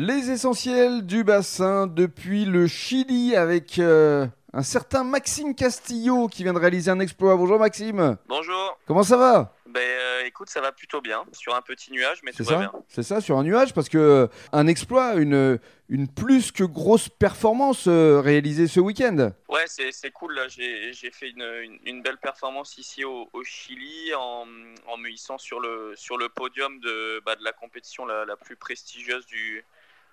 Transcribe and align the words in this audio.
Les 0.00 0.30
essentiels 0.30 1.04
du 1.04 1.24
bassin 1.24 1.88
depuis 1.88 2.44
le 2.44 2.68
Chili 2.68 3.34
avec 3.34 3.80
euh, 3.80 4.28
un 4.52 4.62
certain 4.62 5.02
Maxime 5.02 5.56
Castillo 5.56 6.28
qui 6.28 6.44
vient 6.44 6.52
de 6.52 6.60
réaliser 6.60 6.88
un 6.92 7.00
exploit. 7.00 7.34
Bonjour 7.34 7.58
Maxime. 7.58 8.16
Bonjour. 8.28 8.78
Comment 8.86 9.02
ça 9.02 9.16
va? 9.16 9.56
Ben 9.66 9.80
euh, 9.80 10.22
écoute, 10.24 10.50
ça 10.50 10.60
va 10.60 10.70
plutôt 10.70 11.00
bien. 11.00 11.24
Sur 11.32 11.56
un 11.56 11.62
petit 11.62 11.90
nuage, 11.90 12.20
mais 12.22 12.30
C'est 12.30 12.44
tout 12.44 12.50
va 12.50 12.54
ça? 12.54 12.58
bien. 12.60 12.72
C'est 12.86 13.02
ça, 13.02 13.20
sur 13.20 13.38
un 13.38 13.42
nuage 13.42 13.74
parce 13.74 13.88
que 13.88 13.98
euh, 13.98 14.26
un 14.52 14.68
exploit, 14.68 15.14
une, 15.16 15.58
une 15.88 16.06
plus 16.06 16.52
que 16.52 16.62
grosse 16.62 17.08
performance 17.08 17.86
euh, 17.88 18.20
réalisée 18.20 18.68
ce 18.68 18.78
week-end. 18.78 19.32
Ouais, 19.48 19.64
c'est 19.66 20.12
cool. 20.12 20.38
J'ai 20.48 20.92
j'ai 20.92 21.10
fait 21.10 21.30
une, 21.30 21.42
une, 21.42 21.78
une 21.86 22.02
belle 22.02 22.18
performance 22.18 22.78
ici 22.78 23.04
au, 23.04 23.28
au 23.32 23.42
Chili 23.42 24.14
en, 24.14 24.46
en 24.86 24.96
me 24.96 25.10
hissant 25.10 25.38
sur 25.38 25.58
le, 25.58 25.94
sur 25.96 26.16
le 26.18 26.28
podium 26.28 26.78
de, 26.78 27.20
bah, 27.26 27.34
de 27.34 27.42
la 27.42 27.52
compétition 27.52 28.06
la, 28.06 28.24
la 28.24 28.36
plus 28.36 28.54
prestigieuse 28.54 29.26
du, 29.26 29.64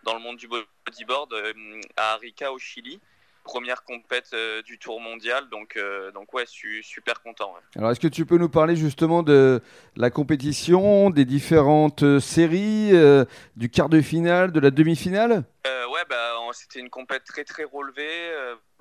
dans 0.05 0.13
le 0.13 0.21
monde 0.21 0.37
du 0.37 0.47
bodyboard 0.47 1.33
euh, 1.33 1.81
à 1.97 2.13
Arica 2.13 2.53
au 2.53 2.59
Chili. 2.59 3.01
Première 3.43 3.83
compète 3.83 4.31
euh, 4.33 4.63
du 4.63 4.79
tour 4.79 4.99
mondial, 4.99 5.49
donc, 5.49 5.75
euh, 5.77 6.11
donc 6.11 6.33
ouais, 6.33 6.45
je 6.47 6.51
suis 6.51 6.83
super 6.83 7.21
content. 7.21 7.53
ouais. 7.53 7.61
Alors 7.75 7.91
est-ce 7.91 7.99
que 7.99 8.07
tu 8.07 8.25
peux 8.25 8.37
nous 8.37 8.49
parler 8.49 8.75
justement 8.75 9.21
de 9.21 9.61
la 9.95 10.09
compétition, 10.09 11.11
des 11.11 11.25
différentes 11.25 12.01
euh, 12.01 12.19
séries, 12.19 12.89
euh, 12.93 13.23
du 13.55 13.69
quart 13.69 13.89
de 13.89 14.01
finale, 14.01 14.51
de 14.51 14.59
la 14.59 14.71
demi-finale? 14.71 15.43
Ouais, 15.65 16.01
bah, 16.09 16.33
c'était 16.51 16.79
une 16.79 16.89
compète 16.89 17.23
très 17.23 17.43
très 17.45 17.63
relevée, 17.63 18.33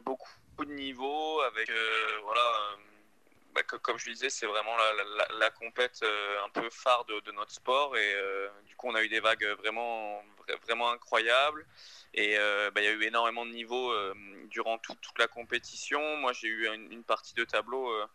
beaucoup 0.04 0.64
de 0.64 0.72
niveaux, 0.72 1.40
avec 1.42 1.70
voilà, 2.24 2.40
bah, 3.54 3.62
co- 3.62 3.78
comme 3.78 3.98
je 3.98 4.06
le 4.06 4.14
disais, 4.14 4.30
c'est 4.30 4.46
vraiment 4.46 4.76
la, 4.76 5.26
la, 5.38 5.50
compète 5.50 6.00
un 6.44 6.48
peu 6.48 6.68
phare 6.70 7.04
de, 7.04 7.20
de 7.20 7.32
notre 7.32 7.52
sport 7.52 7.96
et 7.96 8.14
du 8.66 8.74
coup 8.74 8.88
on 8.88 8.94
a 8.96 9.02
eu 9.02 9.08
des 9.08 9.20
vagues 9.20 9.46
vraiment 9.58 10.18
vra- 10.18 10.33
vraiment 10.62 10.90
incroyables 10.90 11.66
et 12.14 12.36
euh, 12.38 12.70
bah, 12.70 12.80
il 12.80 12.84
y 12.84 12.88
a 12.88 12.92
eu 12.92 13.02
énormément 13.02 13.44
de 13.44 13.50
niveaux 13.50 13.90
euh, 13.90 14.14
durant 14.50 14.78
toute, 14.78 14.98
la 15.18 15.26
compétition. 15.26 16.16
Moi 16.18 16.32
j'ai 16.32 16.48
eu 16.48 16.68
une, 16.68 17.02
partie 17.02 17.34
de 17.34 17.44
tableau 17.44 17.90
euh, 17.90 18.06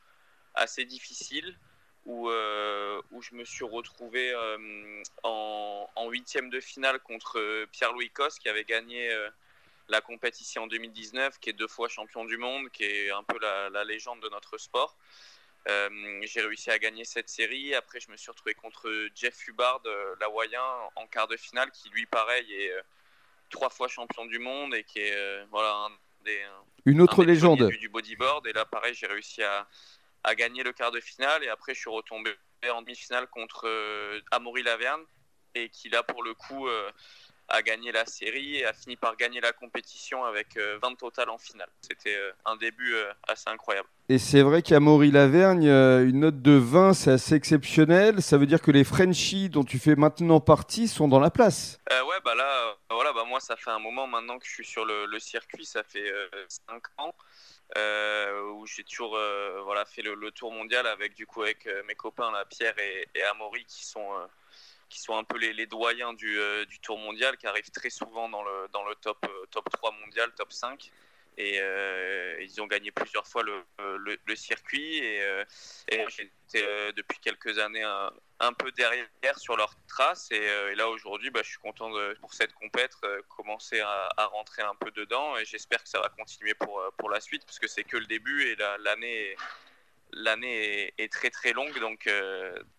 assez 0.55 0.85
difficile 0.85 1.57
où, 2.05 2.29
où 2.29 3.21
je 3.21 3.35
me 3.35 3.43
suis 3.43 3.65
retrouvé 3.65 4.33
en, 5.23 6.09
huitième 6.09 6.49
de 6.49 6.59
finale 6.59 6.99
contre 7.01 7.65
Pierre-Louis 7.71 8.09
Cos 8.09 8.39
qui 8.39 8.49
avait 8.49 8.63
gagné 8.63 9.15
la 9.89 10.01
compétition 10.01 10.63
en 10.63 10.67
2019, 10.67 11.37
qui 11.39 11.51
est 11.51 11.53
deux 11.53 11.67
fois 11.67 11.87
champion 11.87 12.25
du 12.25 12.37
monde, 12.37 12.69
qui 12.71 12.83
est 12.83 13.11
un 13.11 13.21
peu 13.21 13.37
la 13.39 13.83
légende 13.83 14.21
de 14.21 14.29
notre 14.29 14.57
sport. 14.57 14.97
Euh, 15.67 16.19
j'ai 16.23 16.41
réussi 16.41 16.71
à 16.71 16.79
gagner 16.79 17.05
cette 17.05 17.29
série. 17.29 17.75
Après, 17.75 17.99
je 17.99 18.09
me 18.09 18.17
suis 18.17 18.31
retrouvé 18.31 18.53
contre 18.53 18.89
Jeff 19.13 19.47
Hubbard, 19.47 19.81
euh, 19.85 20.15
l'Hawaïen, 20.19 20.63
en 20.95 21.05
quart 21.07 21.27
de 21.27 21.37
finale, 21.37 21.69
qui 21.71 21.89
lui, 21.89 22.05
pareil, 22.05 22.51
est 22.53 22.71
euh, 22.71 22.81
trois 23.49 23.69
fois 23.69 23.87
champion 23.87 24.25
du 24.25 24.39
monde 24.39 24.73
et 24.73 24.83
qui 24.83 24.99
est 24.99 25.15
euh, 25.15 25.45
voilà, 25.51 25.71
un 25.73 25.89
des, 26.23 26.41
Une 26.85 27.01
un 27.01 27.03
autre 27.03 27.23
des 27.23 27.33
légende. 27.33 27.67
Du, 27.67 27.77
du 27.77 27.89
bodyboard. 27.89 28.47
Et 28.47 28.53
là, 28.53 28.65
pareil, 28.65 28.93
j'ai 28.93 29.07
réussi 29.07 29.43
à, 29.43 29.67
à 30.23 30.33
gagner 30.33 30.63
le 30.63 30.71
quart 30.71 30.91
de 30.91 31.01
finale. 31.01 31.43
Et 31.43 31.49
après, 31.49 31.75
je 31.75 31.79
suis 31.81 31.89
retombé 31.89 32.33
en 32.71 32.81
demi-finale 32.81 33.27
contre 33.27 33.69
Amaury 34.31 34.63
Laverne. 34.63 35.03
Et 35.55 35.69
qui, 35.69 35.89
là, 35.89 36.03
pour 36.03 36.23
le 36.23 36.33
coup, 36.33 36.69
a 37.49 37.61
gagné 37.61 37.91
la 37.91 38.05
série 38.05 38.57
et 38.57 38.65
a 38.65 38.73
fini 38.73 38.95
par 38.95 39.15
gagner 39.15 39.41
la 39.41 39.51
compétition 39.51 40.23
avec 40.23 40.57
euh, 40.57 40.77
20 40.81 40.95
total 40.95 41.29
en 41.29 41.37
finale. 41.37 41.69
C'était 41.81 42.15
euh, 42.15 42.31
un 42.45 42.55
début 42.55 42.93
euh, 42.93 43.11
assez 43.27 43.49
incroyable. 43.49 43.87
Et 44.07 44.17
c'est 44.17 44.41
vrai 44.41 44.61
qu'à 44.61 44.79
Maury-Lavergne, 44.79 45.67
euh, 45.67 46.07
une 46.07 46.21
note 46.21 46.41
de 46.41 46.53
20, 46.53 46.93
c'est 46.93 47.11
assez 47.11 47.35
exceptionnel. 47.35 48.21
Ça 48.21 48.37
veut 48.37 48.45
dire 48.47 48.61
que 48.61 48.71
les 48.71 48.83
Frenchies 48.83 49.49
dont 49.49 49.63
tu 49.63 49.79
fais 49.79 49.95
maintenant 49.95 50.39
partie 50.39 50.87
sont 50.87 51.07
dans 51.07 51.19
la 51.19 51.29
place. 51.29 51.79
Euh, 51.91 52.03
ouais, 52.05 52.17
bah 52.23 52.35
là, 52.35 52.69
euh, 52.69 52.73
voilà, 52.91 53.13
bah 53.13 53.23
moi, 53.27 53.39
ça 53.39 53.55
fait 53.55 53.71
un 53.71 53.79
moment 53.79 54.07
maintenant 54.07 54.39
que 54.39 54.45
je 54.45 54.51
suis 54.51 54.65
sur 54.65 54.85
le, 54.85 55.05
le 55.05 55.19
circuit. 55.19 55.65
Ça 55.65 55.83
fait 55.83 56.11
5 56.47 56.81
ans 56.97 57.13
euh, 57.77 58.51
où 58.53 58.65
j'ai 58.65 58.83
toujours 58.83 59.15
euh, 59.15 59.61
voilà, 59.63 59.85
fait 59.85 60.01
le, 60.01 60.15
le 60.15 60.31
tour 60.31 60.51
mondial 60.51 60.87
avec, 60.87 61.13
du 61.15 61.25
coup, 61.27 61.43
avec 61.43 61.67
euh, 61.67 61.83
mes 61.87 61.95
copains, 61.95 62.31
là, 62.31 62.45
Pierre 62.45 62.77
et, 62.79 63.07
et 63.13 63.23
Amaury, 63.23 63.63
qui 63.65 63.85
sont, 63.85 64.11
euh, 64.13 64.25
qui 64.89 64.99
sont 64.99 65.15
un 65.15 65.23
peu 65.23 65.37
les, 65.37 65.65
doyens 65.67 66.13
du, 66.13 66.39
euh, 66.39 66.65
du 66.65 66.79
tour 66.79 66.97
mondial, 66.97 67.37
qui 67.37 67.47
arrivent 67.47 67.71
très 67.71 67.89
souvent 67.89 68.27
dans 68.27 68.43
le, 68.43 68.95
top, 69.01 69.17
euh, 69.25 69.45
top 69.51 69.69
3 69.71 69.91
mondial, 69.91 70.31
top 70.35 70.51
5. 70.51 70.91
Et 71.37 71.57
euh, 71.61 72.35
ils 72.41 72.61
ont 72.61 72.67
gagné 72.67 72.91
plusieurs 72.91 73.25
fois 73.25 73.43
le, 73.43 74.35
circuit. 74.35 74.97
Et, 74.97 75.21
euh, 75.21 75.45
j'étais 75.89 76.93
depuis 76.93 77.17
quelques 77.19 77.59
années 77.59 77.83
un, 77.83 78.53
peu 78.53 78.71
derrière 78.71 79.07
sur 79.37 79.55
leur 79.55 79.73
trace. 79.87 80.31
Et, 80.31 80.75
là, 80.75 80.89
aujourd'hui, 80.89 81.29
bah, 81.29 81.41
je 81.43 81.49
suis 81.49 81.59
content 81.59 81.91
pour 82.19 82.33
cette 82.33 82.53
compète, 82.53 82.93
commencer 83.29 83.79
à, 83.79 84.25
rentrer 84.25 84.63
un 84.63 84.75
peu 84.75 84.91
dedans. 84.91 85.37
Et 85.37 85.45
j'espère 85.45 85.81
que 85.81 85.89
ça 85.89 86.01
va 86.01 86.09
continuer 86.09 86.55
pour, 86.55 86.83
pour 86.97 87.09
la 87.09 87.21
suite, 87.21 87.45
parce 87.45 87.59
que 87.59 87.67
c'est 87.67 87.83
que 87.85 87.97
le 87.97 88.05
début 88.05 88.43
et 88.43 88.55
la- 88.55 88.77
l'année 88.79 89.35
l'année 90.11 90.87
est, 90.87 90.93
est 90.97 91.13
très 91.13 91.29
très 91.29 91.53
longue. 91.53 91.79
Donc 91.79 92.09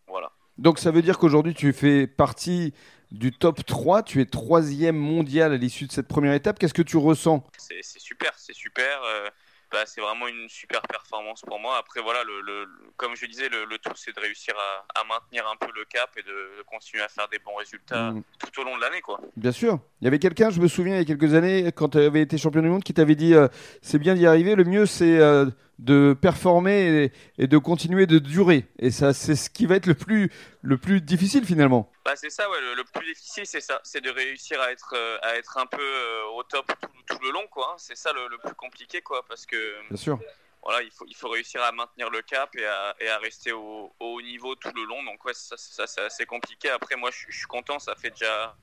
voilà. 0.06 0.32
Donc 0.60 0.78
ça 0.78 0.90
veut 0.90 1.02
dire 1.02 1.18
qu'aujourd'hui 1.18 1.54
tu 1.54 1.72
fais 1.72 2.06
partie 2.06 2.72
du 3.10 3.32
top 3.32 3.64
3, 3.66 4.04
tu 4.04 4.20
es 4.20 4.24
troisième 4.26 4.96
mondial 4.96 5.52
à 5.52 5.56
l'issue 5.56 5.86
de 5.86 5.92
cette 5.92 6.06
première 6.06 6.32
étape. 6.34 6.58
Qu'est-ce 6.58 6.74
que 6.74 6.82
tu 6.82 6.96
ressens? 6.96 7.44
C'est 7.58 7.82
super, 7.98 8.32
c'est 8.36 8.54
super. 8.54 9.02
euh, 9.02 9.28
bah, 9.72 9.84
c'est 9.86 10.00
vraiment 10.00 10.26
une 10.26 10.48
super 10.48 10.82
performance 10.82 11.42
pour 11.42 11.60
moi. 11.60 11.76
Après, 11.78 12.00
voilà, 12.00 12.24
le, 12.24 12.66
comme 12.96 13.14
je 13.14 13.24
disais, 13.26 13.48
le, 13.48 13.64
le 13.66 13.78
tout, 13.78 13.92
c'est 13.94 14.12
de 14.14 14.20
réussir 14.20 14.52
à, 14.94 15.00
à 15.00 15.04
maintenir 15.04 15.44
un 15.48 15.54
peu 15.56 15.70
le 15.76 15.84
cap 15.84 16.10
et 16.16 16.22
de, 16.22 16.28
de 16.28 16.62
continuer 16.66 17.02
à 17.04 17.08
faire 17.08 17.28
des 17.28 17.38
bons 17.38 17.54
résultats 17.54 18.10
Mm. 18.10 18.22
tout 18.52 18.60
au 18.60 18.64
long 18.64 18.76
de 18.76 18.80
l'année. 18.82 19.00
quoi. 19.00 19.20
Bien 19.36 19.52
sûr. 19.52 19.78
Il 20.00 20.04
y 20.06 20.08
avait 20.08 20.18
quelqu'un, 20.18 20.50
je 20.50 20.60
me 20.60 20.66
souviens, 20.68 20.96
il 20.96 20.98
y 20.98 21.02
a 21.02 21.16
quelques 21.16 21.34
années, 21.34 21.70
quand 21.72 21.90
tu 21.90 21.98
avais 21.98 22.20
été 22.22 22.36
champion 22.36 22.62
du 22.62 22.68
monde, 22.68 22.82
qui 22.82 22.94
t'avait 22.94 23.14
dit 23.14 23.32
euh, 23.34 23.46
c'est 23.80 23.98
bien 24.00 24.14
d'y 24.14 24.26
arriver, 24.26 24.56
le 24.56 24.64
mieux 24.64 24.86
c'est 24.86 25.18
euh, 25.20 25.46
de 25.80 26.14
performer 26.20 27.04
et, 27.04 27.12
et 27.38 27.46
de 27.46 27.58
continuer 27.58 28.06
de 28.06 28.18
durer. 28.18 28.66
Et 28.78 28.90
ça, 28.90 29.12
c'est 29.12 29.34
ce 29.34 29.48
qui 29.50 29.66
va 29.66 29.76
être 29.76 29.86
le 29.86 29.94
plus, 29.94 30.30
le 30.62 30.76
plus 30.78 31.00
difficile 31.00 31.44
finalement. 31.44 31.90
Bah, 32.04 32.12
c'est 32.16 32.30
ça, 32.30 32.48
ouais, 32.50 32.60
le, 32.60 32.74
le 32.74 32.84
plus 32.84 33.06
difficile, 33.06 33.46
c'est 33.46 33.60
ça, 33.60 33.80
c'est 33.82 34.00
de 34.02 34.10
réussir 34.10 34.60
à 34.60 34.70
être, 34.72 34.94
euh, 34.96 35.18
à 35.22 35.36
être 35.36 35.56
un 35.58 35.66
peu 35.66 35.80
euh, 35.80 36.24
au 36.36 36.42
top 36.42 36.66
tout, 36.80 36.88
tout 37.16 37.22
le 37.22 37.30
long, 37.30 37.46
quoi. 37.50 37.70
hein. 37.72 37.76
C'est 37.78 37.96
ça 37.96 38.12
le, 38.12 38.28
le 38.28 38.38
plus 38.38 38.54
compliqué, 38.54 39.00
quoi, 39.00 39.24
parce 39.26 39.46
que 39.46 39.74
Bien 39.88 39.96
sûr. 39.96 40.18
voilà, 40.62 40.82
il 40.82 40.90
faut, 40.90 41.06
il 41.08 41.16
faut 41.16 41.28
réussir 41.30 41.62
à 41.62 41.72
maintenir 41.72 42.10
le 42.10 42.20
cap 42.22 42.54
et 42.56 42.66
à, 42.66 42.94
et 43.00 43.08
à 43.08 43.18
rester 43.18 43.52
au, 43.52 43.92
au 43.98 44.06
haut 44.16 44.22
niveau 44.22 44.54
tout 44.56 44.70
le 44.74 44.84
long. 44.84 45.02
Donc 45.04 45.24
ouais, 45.24 45.34
ça, 45.34 45.56
ça 45.56 45.86
c'est 45.86 46.02
assez 46.02 46.26
compliqué. 46.26 46.68
Après, 46.70 46.96
moi, 46.96 47.10
je, 47.10 47.16
suis- 47.16 47.32
je 47.32 47.38
suis 47.38 47.46
content, 47.46 47.78
ça 47.78 47.94
fait 47.96 48.10
déjà 48.10 48.54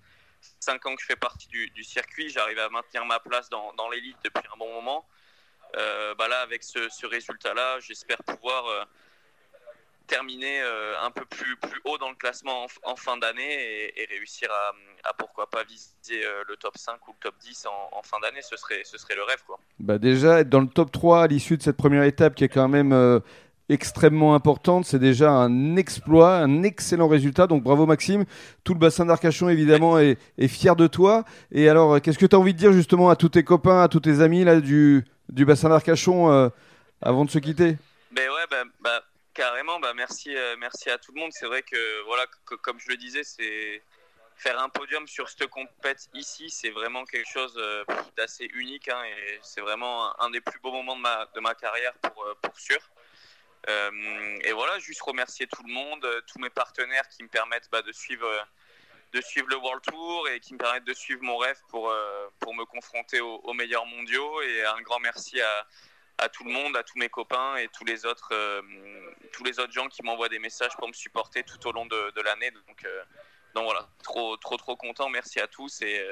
5 0.59 0.85
ans 0.85 0.95
que 0.95 1.01
je 1.01 1.07
fais 1.07 1.15
partie 1.15 1.47
du, 1.47 1.69
du 1.71 1.83
circuit. 1.83 2.29
J'arrive 2.29 2.59
à 2.59 2.69
maintenir 2.69 3.05
ma 3.05 3.19
place 3.19 3.49
dans, 3.49 3.73
dans 3.73 3.89
l'élite 3.89 4.17
depuis 4.23 4.47
un 4.53 4.57
bon 4.57 4.71
moment. 4.73 5.07
Euh, 5.75 6.15
bah 6.17 6.27
là, 6.27 6.41
avec 6.41 6.63
ce, 6.63 7.05
résultat-là, 7.05 7.79
j'espère 7.79 8.17
pouvoir 8.23 8.65
euh, 8.67 8.83
terminer 10.07 10.61
euh, 10.61 10.93
un 11.03 11.11
peu 11.11 11.25
plus, 11.25 11.57
plus 11.57 11.81
haut 11.85 11.97
dans 11.97 12.09
le 12.09 12.15
classement 12.15 12.67
en, 12.83 12.95
fin 12.95 13.17
d'année 13.17 13.91
et, 13.95 14.05
réussir 14.09 14.49
à, 14.51 15.09
à 15.09 15.13
pourquoi 15.13 15.49
pas 15.49 15.63
viser 15.63 16.23
le 16.47 16.55
top 16.55 16.77
5 16.77 16.95
ou 17.07 17.11
le 17.11 17.17
top 17.19 17.35
10 17.41 17.67
en, 17.91 18.01
fin 18.03 18.17
d'année. 18.21 18.41
Ce 18.41 18.55
serait, 18.55 18.81
ce 18.83 18.97
serait 18.97 19.15
le 19.15 19.23
rêve, 19.23 19.43
quoi. 19.45 19.59
Bah 19.79 19.97
déjà, 19.97 20.39
être 20.39 20.49
dans 20.49 20.61
le 20.61 20.67
top 20.67 20.91
3 20.91 21.23
à 21.23 21.27
l'issue 21.27 21.57
de 21.57 21.63
cette 21.63 21.77
première 21.77 22.03
étape 22.03 22.35
qui 22.35 22.43
est 22.43 22.49
quand 22.49 22.69
même 22.69 23.21
extrêmement 23.69 24.33
importante, 24.33 24.85
c'est 24.85 24.97
déjà 24.97 25.29
un 25.31 25.75
exploit, 25.75 26.37
un 26.37 26.63
excellent 26.63 27.09
résultat. 27.09 27.47
Donc 27.47 27.63
bravo 27.63 27.85
Maxime. 27.85 28.23
Tout 28.63 28.73
le 28.73 28.79
bassin 28.79 29.05
d'Arcachon 29.05 29.49
évidemment 29.49 29.99
est, 29.99 30.17
est 30.37 30.47
fier 30.47 30.77
de 30.77 30.87
toi. 30.87 31.25
Et 31.51 31.67
alors, 31.67 32.01
qu'est-ce 32.01 32.17
que 32.17 32.25
tu 32.25 32.35
as 32.35 32.39
envie 32.39 32.53
de 32.53 32.59
dire 32.59 32.71
justement 32.71 33.09
à 33.09 33.17
tous 33.17 33.29
tes 33.29 33.43
copains, 33.43 33.81
à 33.83 33.89
tous 33.89 33.99
tes 33.99 34.21
amis 34.21 34.45
là, 34.45 34.61
du, 34.61 35.03
du 35.29 35.45
bassin 35.45 35.69
d'Arcachon 35.69 36.31
euh, 36.31 36.49
avant 37.01 37.25
de 37.25 37.31
se 37.31 37.39
quitter 37.39 37.77
Ben 38.11 38.29
ouais, 38.29 38.45
bah, 38.49 38.63
bah, 38.79 39.03
carrément. 39.37 39.79
Bah, 39.79 39.93
merci, 39.95 40.35
euh, 40.35 40.55
merci 40.57 40.89
à 40.89 40.97
tout 40.97 41.11
le 41.13 41.21
monde. 41.21 41.31
C'est 41.31 41.45
vrai 41.45 41.61
que 41.61 42.03
voilà, 42.05 42.25
comme 42.61 42.79
je 42.79 42.89
le 42.89 42.97
disais, 42.97 43.23
c'est 43.23 43.83
faire 44.35 44.59
un 44.59 44.69
podium 44.69 45.07
sur 45.07 45.29
cette 45.29 45.47
compète 45.47 46.09
ici, 46.13 46.49
c'est 46.49 46.69
vraiment 46.69 47.05
quelque 47.05 47.27
chose 47.27 47.55
euh, 47.57 47.83
d'assez 48.15 48.47
unique 48.53 48.87
hein, 48.87 49.01
et 49.03 49.39
c'est 49.41 49.61
vraiment 49.61 50.19
un, 50.21 50.29
des 50.29 50.41
plus 50.41 50.59
beaux 50.59 50.71
moments 50.71 50.95
de 50.95 51.01
ma, 51.01 51.25
de 51.33 51.39
ma 51.39 51.55
carrière 51.55 51.93
pour, 51.93 52.23
euh, 52.23 52.35
pour 52.41 52.59
sûr. 52.59 52.79
Et 54.45 54.53
voilà, 54.53 54.79
juste 54.79 55.01
remercier 55.01 55.45
tout 55.45 55.61
le 55.67 55.73
monde, 55.73 56.07
tous 56.25 56.39
mes 56.39 56.49
partenaires 56.49 57.05
qui 57.09 57.21
me 57.21 57.27
permettent 57.27 57.67
bah, 57.69 57.81
de 57.81 57.91
suivre. 57.91 58.25
De 59.13 59.21
suivre 59.21 59.47
le 59.49 59.57
World 59.57 59.81
Tour 59.83 60.27
et 60.29 60.39
qui 60.39 60.53
me 60.53 60.59
permettent 60.59 60.85
de 60.85 60.93
suivre 60.93 61.21
mon 61.23 61.37
rêve 61.37 61.57
pour, 61.69 61.89
euh, 61.89 62.27
pour 62.39 62.53
me 62.53 62.65
confronter 62.65 63.21
aux, 63.21 63.53
meilleurs 63.53 63.85
mondiaux. 63.85 64.41
Et 64.41 64.65
un 64.65 64.81
grand 64.81 64.99
merci 64.99 65.39
à, 65.41 65.67
à 66.17 66.29
tout 66.29 66.43
le 66.43 66.51
monde, 66.51 66.75
à 66.75 66.83
tous 66.83 66.97
mes 66.97 67.09
copains 67.09 67.55
et 67.57 67.67
tous 67.69 67.85
les 67.85 68.05
autres, 68.05 68.29
euh, 68.33 68.61
tous 69.31 69.43
les 69.43 69.59
autres 69.59 69.73
gens 69.73 69.87
qui 69.87 70.03
m'envoient 70.03 70.29
des 70.29 70.39
messages 70.39 70.75
pour 70.77 70.87
me 70.87 70.93
supporter 70.93 71.43
tout 71.43 71.67
au 71.67 71.71
long 71.71 71.85
de, 71.85 72.21
l'année. 72.21 72.51
Donc, 72.51 72.85
euh, 72.85 73.03
donc 73.55 73.65
voilà, 73.65 73.87
trop, 74.03 74.35
trop, 74.37 74.57
trop 74.57 74.75
content. 74.75 75.09
Merci 75.09 75.39
à 75.39 75.47
tous 75.47 75.81
et, 75.81 76.03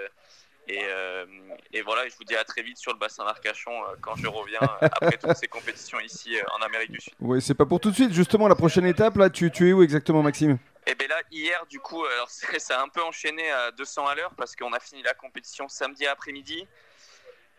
et, 0.67 1.81
voilà, 1.83 2.07
je 2.07 2.15
vous 2.15 2.23
dis 2.23 2.35
à 2.35 2.43
très 2.43 2.63
vite 2.63 2.77
sur 2.77 2.91
le 2.91 2.97
bassin 2.97 3.23
d'Arcachon 3.23 3.71
quand 4.01 4.15
je 4.15 4.25
reviens 4.25 4.61
après 4.81 5.17
toutes 5.17 5.37
ces 5.37 5.47
compétitions 5.47 5.99
ici 5.99 6.35
en 6.57 6.63
Amérique 6.63 6.91
du 6.91 7.01
Sud. 7.01 7.13
Oui, 7.19 7.39
c'est 7.39 7.53
pas 7.53 7.67
pour 7.67 7.79
tout 7.79 7.91
de 7.91 7.95
suite. 7.95 8.13
Justement, 8.13 8.47
la 8.47 8.55
prochaine 8.55 8.85
étape, 8.85 9.17
là, 9.17 9.29
tu, 9.29 9.51
tu 9.51 9.69
es 9.69 9.73
où 9.73 9.83
exactement, 9.83 10.23
Maxime? 10.23 10.57
Et 10.87 10.93
bien 10.95 11.07
là, 11.07 11.21
hier, 11.31 11.65
du 11.65 11.79
coup, 11.79 12.05
alors 12.05 12.29
ça 12.57 12.79
a 12.79 12.83
un 12.83 12.89
peu 12.89 13.01
enchaîné 13.01 13.49
à 13.51 13.71
200 13.71 14.05
à 14.05 14.15
l'heure 14.15 14.33
parce 14.35 14.55
qu'on 14.55 14.73
a 14.73 14.79
fini 14.79 15.01
la 15.01 15.13
compétition 15.13 15.67
samedi 15.67 16.05
après-midi. 16.05 16.67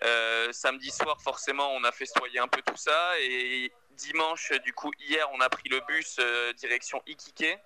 Euh, 0.05 0.53
samedi 0.53 0.91
soir, 0.91 1.21
forcément, 1.23 1.73
on 1.73 1.83
a 1.85 1.93
festoyé 1.93 2.39
un 2.39 2.49
peu 2.49 2.63
tout 2.63 2.77
ça. 2.77 3.19
Et 3.21 3.73
dimanche, 3.93 4.53
du 4.65 4.73
coup, 4.73 4.93
hier, 4.99 5.29
on 5.33 5.41
a 5.41 5.49
pris 5.49 5.69
le 5.69 5.81
bus 5.81 6.17
euh, 6.21 6.53
direction 6.53 7.03
Ikike. 7.07 7.59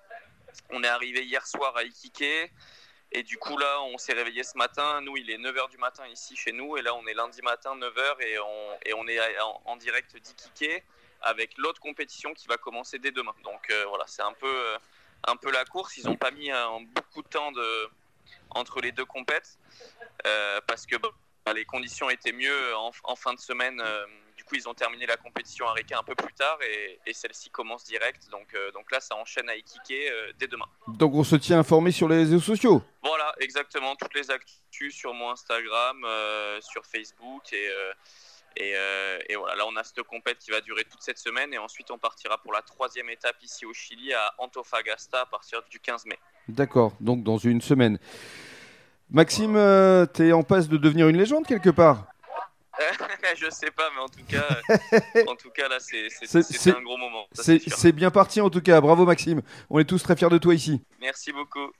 On 0.71 0.83
est 0.83 0.89
arrivé 0.89 1.25
hier 1.25 1.47
soir 1.47 1.77
à 1.77 1.83
Ikike. 1.83 2.53
Et 3.13 3.25
du 3.25 3.39
coup, 3.39 3.59
là, 3.59 3.83
on 3.83 3.99
s'est 3.99 4.13
réveillé 4.13 4.45
ce 4.45 4.57
matin. 4.57 5.01
Nous, 5.01 5.17
il 5.17 5.31
est 5.31 5.39
9h 5.39 5.69
du 5.71 5.79
matin 5.79 6.07
ici 6.07 6.37
chez 6.37 6.53
nous. 6.53 6.77
Et 6.77 6.83
là, 6.83 6.95
on 6.95 7.07
est 7.07 7.15
lundi 7.15 7.43
matin, 7.43 7.77
9h. 7.77 8.23
Et 8.23 8.39
on, 8.39 8.79
et 8.87 8.95
on 8.95 9.07
est 9.09 9.19
en, 9.65 9.77
direct 9.77 10.17
d'Ikike 10.17 10.85
avec 11.23 11.59
l'autre 11.59 11.81
compétition 11.81 12.33
qui 12.33 12.47
va 12.47 12.57
commencer 12.57 12.99
dès 12.99 13.11
demain. 13.11 13.35
Donc 13.43 13.69
euh, 13.71 13.85
voilà, 13.89 14.05
c'est 14.07 14.23
un 14.23 14.33
peu, 14.33 14.77
un 15.27 15.37
peu 15.37 15.51
la 15.51 15.65
course. 15.65 15.97
Ils 15.97 16.07
n'ont 16.07 16.17
pas 16.17 16.31
mis 16.31 16.51
beaucoup 16.95 17.23
de 17.23 17.29
temps 17.29 17.53
de, 17.53 17.89
entre 18.51 18.81
les 18.81 18.93
deux 18.93 19.05
compètes 19.05 19.59
parce 20.67 20.87
que 20.87 20.97
les 21.53 21.65
conditions 21.65 22.11
étaient 22.11 22.33
mieux 22.33 22.77
en, 22.77 23.17
fin 23.17 23.35
de 23.35 23.39
semaine. 23.39 23.81
Euh, 23.85 24.07
du 24.37 24.45
coup, 24.45 24.55
ils 24.55 24.69
ont 24.69 24.75
terminé 24.75 25.07
la 25.07 25.17
compétition 25.17 25.67
à 25.67 25.75
un 25.75 26.03
peu 26.03 26.15
plus 26.15 26.33
tard 26.33 26.59
et, 26.63 27.13
celle-ci 27.13 27.51
commence 27.51 27.85
direct. 27.85 28.29
Donc, 28.31 28.55
euh, 28.55 28.71
donc 28.73 28.91
là, 28.91 29.01
ça 29.01 29.17
enchaîne 29.17 29.49
à 29.49 29.55
euh, 29.55 30.33
dès 30.39 30.47
demain. 30.47 30.67
Donc 30.89 31.15
on 31.15 31.25
se 31.25 31.37
tient 31.37 31.59
informé 31.59 31.93
sur 31.93 32.09
les 32.09 32.17
réseaux 32.17 32.41
sociaux 32.41 32.83
Voilà, 33.03 33.35
exactement. 33.41 33.97
Toutes 33.97 34.15
les 34.15 34.31
actus 34.31 34.95
sur 34.95 35.13
mon 35.15 35.31
Instagram, 35.31 36.05
sur 36.61 36.85
Facebook 36.87 37.53
et... 37.53 37.71
Et, 38.57 38.75
voilà, 39.37 39.57
là 39.57 39.65
on 39.67 39.77
a 39.77 39.85
cette 39.85 40.03
compète 40.03 40.39
qui 40.39 40.51
va 40.51 40.61
durer 40.61 40.85
toute 40.85 41.03
cette 41.03 41.19
semaine 41.19 41.53
et 41.55 41.59
ensuite 41.59 41.91
on 41.91 41.99
partira 41.99 42.39
pour 42.39 42.53
la 42.53 42.63
troisième 42.63 43.09
étape 43.11 43.37
ici 43.43 43.65
au 43.65 43.73
Chili 43.73 44.13
à 44.13 44.35
Antofagasta 44.39 45.23
à 45.23 45.27
partir 45.27 45.63
du 45.71 45.81
15 45.81 46.07
mai. 46.07 46.19
D'accord, 46.49 46.93
donc 47.01 47.23
dans 47.23 47.39
une 47.39 47.61
semaine. 47.61 47.99
Maxime, 49.11 49.57
euh, 49.57 50.07
tu 50.13 50.29
es 50.29 50.33
en 50.33 50.43
passe 50.43 50.69
de 50.69 50.77
devenir 50.77 51.09
une 51.09 51.17
légende 51.17 51.47
quelque 51.47 51.71
part? 51.71 52.07
Je 53.37 53.51
sais 53.51 53.71
pas, 53.71 53.91
mais 53.95 54.01
en 54.01 54.09
tout 54.09 54.25
cas, 54.29 55.29
en 55.31 55.37
tout 55.37 55.51
cas 55.51 55.69
là, 55.69 55.79
c'est 55.81 56.71
un 56.71 56.83
gros 56.83 56.97
moment. 56.97 57.27
C'est 57.33 57.93
bien 57.93 58.11
parti 58.11 58.41
en 58.41 58.51
tout 58.51 58.61
cas. 58.61 58.81
Bravo 58.81 59.05
Maxime. 59.05 59.43
On 59.69 59.79
est 59.79 59.85
tous 59.85 60.03
très 60.03 60.17
fiers 60.17 60.29
de 60.29 60.39
toi 60.39 60.55
ici. 60.55 60.83
Merci 61.01 61.33
beaucoup. 61.33 61.73